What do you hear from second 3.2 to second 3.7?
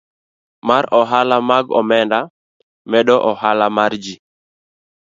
ohala